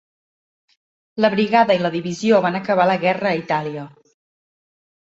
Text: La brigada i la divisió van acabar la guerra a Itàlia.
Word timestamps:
La 1.25 1.29
brigada 1.35 1.77
i 1.81 1.83
la 1.83 1.93
divisió 1.99 2.41
van 2.47 2.59
acabar 2.63 2.89
la 2.95 2.99
guerra 3.07 3.35
a 3.35 3.39
Itàlia. 3.45 3.87